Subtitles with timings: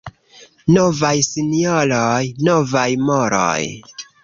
[0.77, 3.63] Novaj sinjoroj,— novaj moroj.